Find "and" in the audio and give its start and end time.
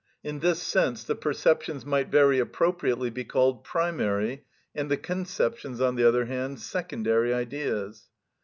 4.73-4.89